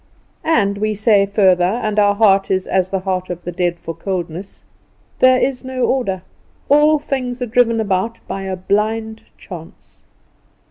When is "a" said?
8.45-8.55